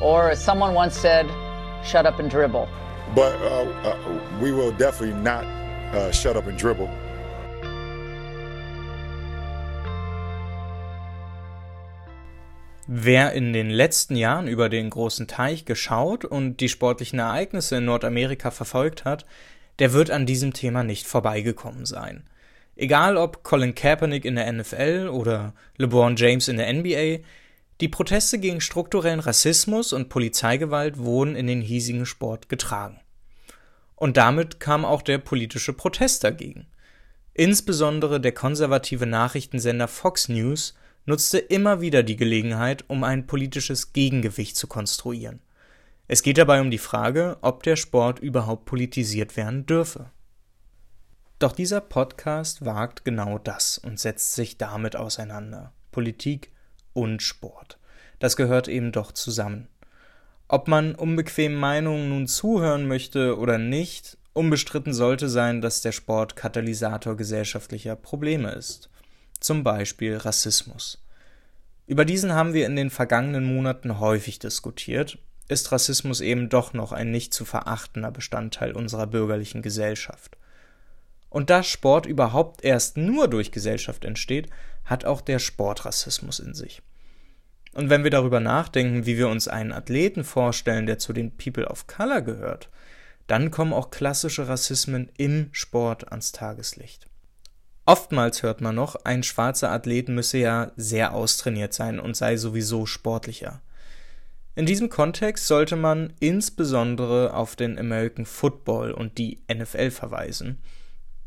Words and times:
Or 0.00 0.30
as 0.30 0.42
someone 0.42 0.74
once 0.74 0.96
said, 0.96 1.26
shut 1.84 2.06
up 2.06 2.18
and 2.18 2.30
dribble. 2.30 2.68
But 3.14 3.34
uh, 3.42 3.66
uh, 3.84 3.96
we 4.40 4.52
will 4.52 4.72
definitely 4.72 5.20
not 5.20 5.44
uh, 5.94 6.10
shut 6.12 6.36
up 6.36 6.46
and 6.46 6.58
dribble. 6.58 6.88
Wer 12.92 13.34
in 13.34 13.52
den 13.52 13.70
letzten 13.70 14.16
Jahren 14.16 14.48
über 14.48 14.68
den 14.68 14.90
großen 14.90 15.28
Teich 15.28 15.64
geschaut 15.64 16.24
und 16.24 16.56
die 16.56 16.68
sportlichen 16.68 17.20
Ereignisse 17.20 17.76
in 17.76 17.84
Nordamerika 17.84 18.50
verfolgt 18.50 19.04
hat, 19.04 19.26
der 19.78 19.92
wird 19.92 20.10
an 20.10 20.26
diesem 20.26 20.52
Thema 20.52 20.82
nicht 20.82 21.06
vorbeigekommen 21.06 21.86
sein. 21.86 22.24
Egal 22.74 23.16
ob 23.16 23.44
Colin 23.44 23.74
Kaepernick 23.74 24.24
in 24.24 24.34
der 24.34 24.52
NFL 24.52 25.08
oder 25.12 25.52
LeBron 25.76 26.16
James 26.16 26.48
in 26.48 26.56
der 26.56 26.72
NBA, 26.72 27.22
die 27.80 27.88
Proteste 27.88 28.38
gegen 28.38 28.60
strukturellen 28.60 29.20
Rassismus 29.20 29.92
und 29.92 30.08
Polizeigewalt 30.10 30.98
wurden 30.98 31.34
in 31.34 31.46
den 31.46 31.62
hiesigen 31.62 32.04
Sport 32.04 32.48
getragen. 32.48 33.00
Und 33.96 34.16
damit 34.16 34.60
kam 34.60 34.84
auch 34.84 35.02
der 35.02 35.18
politische 35.18 35.72
Protest 35.72 36.24
dagegen. 36.24 36.66
Insbesondere 37.32 38.20
der 38.20 38.32
konservative 38.32 39.06
Nachrichtensender 39.06 39.88
Fox 39.88 40.28
News 40.28 40.74
nutzte 41.06 41.38
immer 41.38 41.80
wieder 41.80 42.02
die 42.02 42.16
Gelegenheit, 42.16 42.84
um 42.88 43.02
ein 43.02 43.26
politisches 43.26 43.92
Gegengewicht 43.92 44.56
zu 44.56 44.66
konstruieren. 44.66 45.40
Es 46.06 46.22
geht 46.22 46.38
dabei 46.38 46.60
um 46.60 46.70
die 46.70 46.78
Frage, 46.78 47.38
ob 47.40 47.62
der 47.62 47.76
Sport 47.76 48.18
überhaupt 48.18 48.66
politisiert 48.66 49.36
werden 49.36 49.64
dürfe. 49.64 50.10
Doch 51.38 51.52
dieser 51.52 51.80
Podcast 51.80 52.64
wagt 52.66 53.04
genau 53.04 53.38
das 53.38 53.78
und 53.78 53.98
setzt 53.98 54.34
sich 54.34 54.58
damit 54.58 54.96
auseinander. 54.96 55.72
Politik 55.90 56.52
und 56.92 57.22
Sport. 57.22 57.79
Das 58.20 58.36
gehört 58.36 58.68
eben 58.68 58.92
doch 58.92 59.10
zusammen. 59.10 59.66
Ob 60.46 60.68
man 60.68 60.94
unbequemen 60.94 61.58
Meinungen 61.58 62.10
nun 62.10 62.28
zuhören 62.28 62.86
möchte 62.86 63.36
oder 63.36 63.58
nicht, 63.58 64.16
unbestritten 64.32 64.94
sollte 64.94 65.28
sein, 65.28 65.60
dass 65.60 65.82
der 65.82 65.92
Sport 65.92 66.36
Katalysator 66.36 67.16
gesellschaftlicher 67.16 67.96
Probleme 67.96 68.52
ist 68.52 68.90
zum 69.40 69.64
Beispiel 69.64 70.16
Rassismus. 70.16 71.02
Über 71.86 72.04
diesen 72.04 72.34
haben 72.34 72.52
wir 72.52 72.66
in 72.66 72.76
den 72.76 72.90
vergangenen 72.90 73.44
Monaten 73.44 73.98
häufig 73.98 74.38
diskutiert, 74.38 75.18
ist 75.48 75.72
Rassismus 75.72 76.20
eben 76.20 76.48
doch 76.48 76.72
noch 76.72 76.92
ein 76.92 77.10
nicht 77.10 77.34
zu 77.34 77.44
verachtender 77.44 78.12
Bestandteil 78.12 78.72
unserer 78.72 79.08
bürgerlichen 79.08 79.62
Gesellschaft. 79.62 80.36
Und 81.30 81.50
da 81.50 81.62
Sport 81.62 82.06
überhaupt 82.06 82.64
erst 82.64 82.96
nur 82.96 83.26
durch 83.28 83.50
Gesellschaft 83.50 84.04
entsteht, 84.04 84.48
hat 84.84 85.04
auch 85.04 85.20
der 85.20 85.38
Sport 85.38 85.84
Rassismus 85.84 86.38
in 86.38 86.54
sich. 86.54 86.82
Und 87.72 87.88
wenn 87.88 88.04
wir 88.04 88.10
darüber 88.10 88.40
nachdenken, 88.40 89.06
wie 89.06 89.16
wir 89.16 89.28
uns 89.28 89.46
einen 89.46 89.72
Athleten 89.72 90.24
vorstellen, 90.24 90.86
der 90.86 90.98
zu 90.98 91.12
den 91.12 91.36
People 91.36 91.68
of 91.68 91.86
Color 91.86 92.22
gehört, 92.22 92.68
dann 93.26 93.50
kommen 93.50 93.72
auch 93.72 93.90
klassische 93.90 94.48
Rassismen 94.48 95.08
im 95.16 95.50
Sport 95.52 96.10
ans 96.10 96.32
Tageslicht. 96.32 97.06
Oftmals 97.86 98.42
hört 98.42 98.60
man 98.60 98.74
noch, 98.74 98.96
ein 99.04 99.22
schwarzer 99.22 99.70
Athlet 99.70 100.08
müsse 100.08 100.38
ja 100.38 100.72
sehr 100.76 101.14
austrainiert 101.14 101.72
sein 101.72 102.00
und 102.00 102.16
sei 102.16 102.36
sowieso 102.36 102.86
sportlicher. 102.86 103.62
In 104.56 104.66
diesem 104.66 104.88
Kontext 104.88 105.46
sollte 105.46 105.76
man 105.76 106.12
insbesondere 106.20 107.34
auf 107.34 107.56
den 107.56 107.78
American 107.78 108.26
Football 108.26 108.92
und 108.92 109.16
die 109.16 109.38
NFL 109.52 109.90
verweisen, 109.90 110.58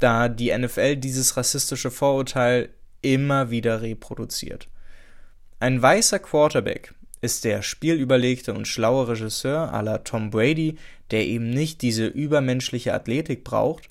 da 0.00 0.28
die 0.28 0.56
NFL 0.56 0.96
dieses 0.96 1.36
rassistische 1.36 1.90
Vorurteil 1.90 2.70
immer 3.02 3.50
wieder 3.50 3.82
reproduziert. 3.82 4.68
Ein 5.62 5.82
weißer 5.82 6.18
Quarterback 6.20 6.94
ist 7.20 7.44
der 7.44 7.60
spielüberlegte 7.60 8.54
und 8.54 8.66
schlaue 8.66 9.08
Regisseur 9.08 9.74
à 9.74 9.82
la 9.82 9.98
Tom 9.98 10.30
Brady, 10.30 10.78
der 11.10 11.26
eben 11.26 11.50
nicht 11.50 11.82
diese 11.82 12.06
übermenschliche 12.06 12.94
Athletik 12.94 13.44
braucht, 13.44 13.90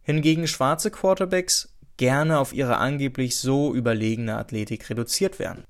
hingegen 0.00 0.46
schwarze 0.46 0.90
Quarterbacks 0.90 1.74
gerne 1.98 2.38
auf 2.38 2.54
ihre 2.54 2.78
angeblich 2.78 3.36
so 3.36 3.74
überlegene 3.74 4.38
Athletik 4.38 4.88
reduziert 4.88 5.38
werden. 5.38 5.64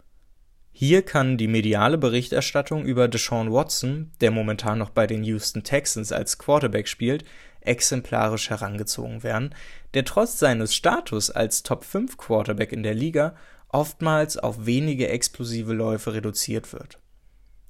Hier 0.70 1.02
kann 1.02 1.36
die 1.36 1.48
mediale 1.48 1.98
Berichterstattung 1.98 2.84
über 2.84 3.08
Deshaun 3.08 3.52
Watson, 3.52 4.12
der 4.20 4.30
momentan 4.30 4.78
noch 4.78 4.90
bei 4.90 5.08
den 5.08 5.24
Houston 5.24 5.64
Texans 5.64 6.12
als 6.12 6.38
Quarterback 6.38 6.86
spielt, 6.86 7.24
exemplarisch 7.60 8.50
herangezogen 8.50 9.24
werden, 9.24 9.52
der 9.94 10.04
trotz 10.04 10.38
seines 10.38 10.76
Status 10.76 11.28
als 11.28 11.64
Top 11.64 11.82
5 11.82 12.18
Quarterback 12.18 12.70
in 12.70 12.84
der 12.84 12.94
Liga 12.94 13.34
oftmals 13.72 14.36
auf 14.36 14.66
wenige 14.66 15.08
explosive 15.08 15.72
Läufe 15.72 16.14
reduziert 16.14 16.72
wird. 16.72 16.98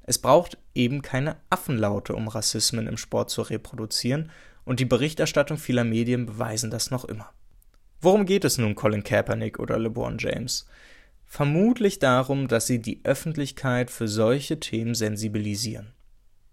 Es 0.02 0.18
braucht 0.18 0.58
eben 0.74 1.02
keine 1.02 1.36
Affenlaute, 1.50 2.14
um 2.14 2.28
Rassismen 2.28 2.86
im 2.86 2.96
Sport 2.96 3.30
zu 3.30 3.42
reproduzieren, 3.42 4.30
und 4.64 4.78
die 4.78 4.84
Berichterstattung 4.84 5.56
vieler 5.56 5.84
Medien 5.84 6.26
beweisen 6.26 6.70
das 6.70 6.90
noch 6.90 7.04
immer. 7.04 7.30
Worum 8.00 8.26
geht 8.26 8.44
es 8.44 8.58
nun 8.58 8.74
Colin 8.74 9.04
Kaepernick 9.04 9.58
oder 9.58 9.78
LeBron 9.78 10.18
James? 10.18 10.66
Vermutlich 11.26 11.98
darum, 11.98 12.48
dass 12.48 12.66
sie 12.66 12.80
die 12.80 13.00
Öffentlichkeit 13.04 13.90
für 13.90 14.08
solche 14.08 14.60
Themen 14.60 14.94
sensibilisieren. 14.94 15.92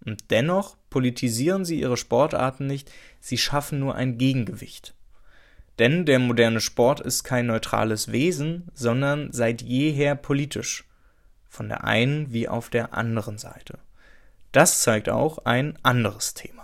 Und 0.04 0.30
dennoch 0.30 0.76
politisieren 0.90 1.64
sie 1.64 1.80
ihre 1.80 1.96
Sportarten 1.96 2.66
nicht, 2.66 2.90
sie 3.20 3.38
schaffen 3.38 3.78
nur 3.78 3.94
ein 3.94 4.18
Gegengewicht. 4.18 4.94
Denn 5.78 6.04
der 6.04 6.18
moderne 6.18 6.60
Sport 6.60 7.00
ist 7.00 7.22
kein 7.24 7.46
neutrales 7.46 8.10
Wesen, 8.10 8.68
sondern 8.74 9.32
seit 9.32 9.62
jeher 9.62 10.14
politisch. 10.14 10.84
Von 11.48 11.68
der 11.68 11.84
einen 11.84 12.32
wie 12.32 12.48
auf 12.48 12.68
der 12.68 12.94
anderen 12.94 13.38
Seite. 13.38 13.78
Das 14.52 14.82
zeigt 14.82 15.08
auch 15.08 15.38
ein 15.44 15.78
anderes 15.82 16.34
Thema. 16.34 16.58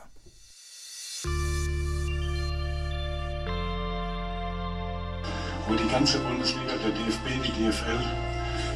wo 5.67 5.75
die 5.75 5.89
ganze 5.89 6.19
Bundesliga, 6.19 6.75
der 6.83 6.91
DFB, 6.91 7.43
die 7.43 7.65
DFL 7.65 7.99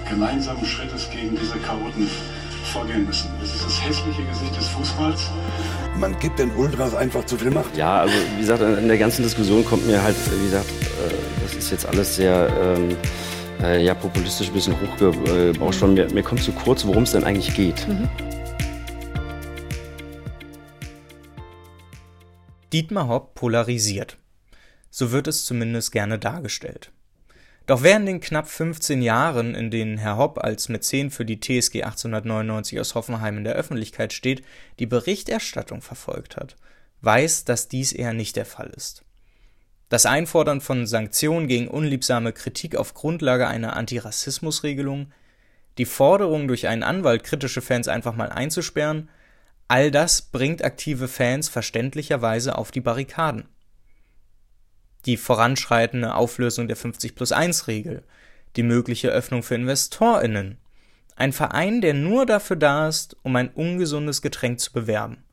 gemeinsam 0.08 0.64
Schrittes 0.64 1.08
gegen 1.10 1.36
diese 1.36 1.58
Chaoten 1.58 2.08
vorgehen 2.68 3.06
müssen. 3.06 3.30
Das 3.40 3.54
ist 3.54 3.64
das 3.64 3.84
hässliche 3.84 4.22
Gesicht 4.24 4.56
des 4.56 4.68
Fußballs. 4.68 5.30
Man 5.96 6.18
gibt 6.18 6.38
den 6.38 6.50
Ultras 6.54 6.94
einfach 6.94 7.24
zu 7.24 7.36
viel 7.36 7.50
Macht. 7.50 7.76
Ja, 7.76 8.00
also 8.00 8.14
wie 8.34 8.40
gesagt, 8.40 8.62
in 8.62 8.88
der 8.88 8.98
ganzen 8.98 9.22
Diskussion 9.22 9.64
kommt 9.64 9.86
mir 9.86 10.02
halt, 10.02 10.16
wie 10.30 10.44
gesagt, 10.44 10.70
äh, 10.70 11.14
das 11.42 11.54
ist 11.54 11.70
jetzt 11.70 11.86
alles 11.86 12.16
sehr 12.16 12.48
ähm, 12.62 12.96
äh, 13.62 13.84
ja, 13.84 13.94
populistisch 13.94 14.48
ein 14.48 14.54
bisschen 14.54 14.76
hochgebauscht 14.80 15.80
worden. 15.80 15.94
Mir, 15.94 16.12
mir 16.12 16.22
kommt 16.22 16.42
zu 16.42 16.52
kurz, 16.52 16.86
worum 16.86 17.02
es 17.02 17.12
denn 17.12 17.24
eigentlich 17.24 17.54
geht. 17.54 17.88
Mhm. 17.88 18.08
Dietmar 22.72 23.08
Hopp 23.08 23.34
polarisiert. 23.34 24.18
So 24.90 25.10
wird 25.10 25.26
es 25.26 25.44
zumindest 25.44 25.90
gerne 25.90 26.18
dargestellt. 26.18 26.92
Doch 27.68 27.84
in 27.84 28.06
den 28.06 28.20
knapp 28.20 28.48
15 28.48 29.02
Jahren, 29.02 29.54
in 29.54 29.70
denen 29.70 29.98
Herr 29.98 30.16
Hopp 30.16 30.42
als 30.42 30.70
Mäzen 30.70 31.10
für 31.10 31.26
die 31.26 31.38
TSG 31.38 31.82
1899 31.82 32.80
aus 32.80 32.94
Hoffenheim 32.94 33.36
in 33.36 33.44
der 33.44 33.56
Öffentlichkeit 33.56 34.14
steht, 34.14 34.42
die 34.78 34.86
Berichterstattung 34.86 35.82
verfolgt 35.82 36.38
hat, 36.38 36.56
weiß, 37.02 37.44
dass 37.44 37.68
dies 37.68 37.92
eher 37.92 38.14
nicht 38.14 38.36
der 38.36 38.46
Fall 38.46 38.72
ist. 38.74 39.04
Das 39.90 40.06
Einfordern 40.06 40.62
von 40.62 40.86
Sanktionen 40.86 41.46
gegen 41.46 41.68
unliebsame 41.68 42.32
Kritik 42.32 42.74
auf 42.74 42.94
Grundlage 42.94 43.46
einer 43.46 43.76
Antirassismusregelung, 43.76 45.12
die 45.76 45.84
Forderung 45.84 46.48
durch 46.48 46.68
einen 46.68 46.82
Anwalt 46.82 47.22
kritische 47.22 47.60
Fans 47.60 47.86
einfach 47.86 48.16
mal 48.16 48.30
einzusperren, 48.30 49.10
all 49.68 49.90
das 49.90 50.22
bringt 50.22 50.64
aktive 50.64 51.06
Fans 51.06 51.50
verständlicherweise 51.50 52.56
auf 52.56 52.70
die 52.70 52.80
Barrikaden 52.80 53.46
die 55.06 55.16
voranschreitende 55.16 56.14
Auflösung 56.14 56.68
der 56.68 56.76
50 56.76 57.14
plus 57.14 57.32
1 57.32 57.66
Regel, 57.68 58.02
die 58.56 58.62
mögliche 58.62 59.08
Öffnung 59.08 59.42
für 59.42 59.54
InvestorInnen. 59.54 60.58
Ein 61.16 61.32
Verein, 61.32 61.80
der 61.80 61.94
nur 61.94 62.26
dafür 62.26 62.56
da 62.56 62.88
ist, 62.88 63.16
um 63.22 63.34
ein 63.36 63.50
ungesundes 63.50 64.22
Getränk 64.22 64.60
zu 64.60 64.72
bewerben. 64.72 65.24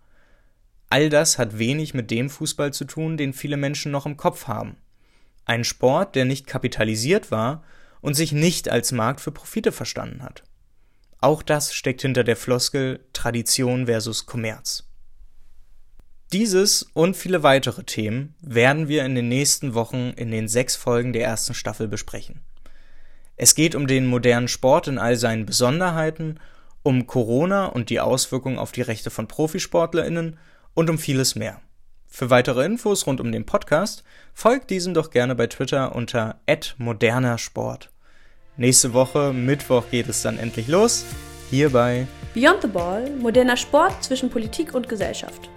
All 0.89 1.09
das 1.09 1.37
hat 1.37 1.57
wenig 1.57 1.93
mit 1.93 2.11
dem 2.11 2.29
Fußball 2.29 2.73
zu 2.73 2.85
tun, 2.85 3.17
den 3.17 3.33
viele 3.33 3.57
Menschen 3.57 3.91
noch 3.91 4.05
im 4.05 4.17
Kopf 4.17 4.47
haben. 4.47 4.77
Ein 5.45 5.63
Sport, 5.63 6.15
der 6.15 6.25
nicht 6.25 6.47
kapitalisiert 6.47 7.31
war 7.31 7.63
und 8.01 8.13
sich 8.13 8.31
nicht 8.31 8.69
als 8.69 8.91
Markt 8.91 9.21
für 9.21 9.31
Profite 9.31 9.71
verstanden 9.71 10.23
hat. 10.23 10.43
Auch 11.21 11.41
das 11.41 11.73
steckt 11.73 12.01
hinter 12.01 12.23
der 12.23 12.35
Floskel 12.35 12.99
Tradition 13.13 13.85
versus 13.87 14.25
Kommerz. 14.25 14.87
Dieses 16.35 16.83
und 16.93 17.15
viele 17.15 17.43
weitere 17.43 17.85
Themen 17.85 18.35
werden 18.41 18.89
wir 18.89 19.05
in 19.05 19.15
den 19.15 19.29
nächsten 19.29 19.73
Wochen 19.73 20.11
in 20.17 20.31
den 20.31 20.49
sechs 20.49 20.75
Folgen 20.75 21.13
der 21.13 21.23
ersten 21.23 21.53
Staffel 21.53 21.87
besprechen. 21.87 22.41
Es 23.37 23.55
geht 23.55 23.73
um 23.73 23.87
den 23.87 24.05
modernen 24.05 24.49
Sport 24.49 24.89
in 24.89 24.97
all 24.97 25.15
seinen 25.15 25.45
Besonderheiten, 25.45 26.41
um 26.83 27.07
Corona 27.07 27.67
und 27.67 27.89
die 27.89 28.01
Auswirkungen 28.01 28.59
auf 28.59 28.73
die 28.73 28.81
Rechte 28.81 29.11
von 29.11 29.29
Profisportlerinnen 29.29 30.37
und 30.73 30.89
um 30.89 30.97
vieles 30.97 31.35
mehr. 31.35 31.61
Für 32.05 32.29
weitere 32.29 32.65
Infos 32.65 33.07
rund 33.07 33.21
um 33.21 33.31
den 33.31 33.45
Podcast 33.45 34.03
folgt 34.33 34.71
diesem 34.71 34.93
doch 34.93 35.11
gerne 35.11 35.35
bei 35.35 35.47
Twitter 35.47 35.95
unter 35.95 36.41
@modernersport. 36.77 37.91
Nächste 38.57 38.91
Woche 38.91 39.31
Mittwoch 39.31 39.85
geht 39.89 40.09
es 40.09 40.21
dann 40.21 40.37
endlich 40.37 40.67
los 40.67 41.05
hier 41.49 41.69
bei 41.69 42.07
Beyond 42.33 42.63
the 42.63 42.67
Ball, 42.67 43.09
moderner 43.11 43.55
Sport 43.55 44.03
zwischen 44.03 44.29
Politik 44.29 44.73
und 44.73 44.89
Gesellschaft. 44.89 45.49